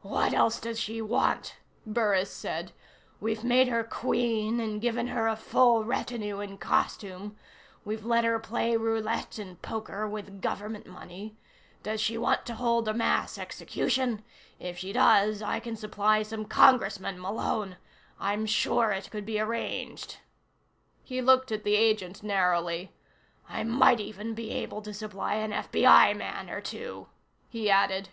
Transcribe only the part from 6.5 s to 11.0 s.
costume; we've let her play roulette and poker with Government